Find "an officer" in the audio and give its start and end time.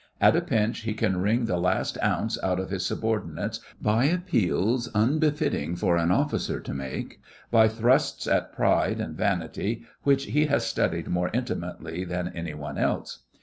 5.95-6.59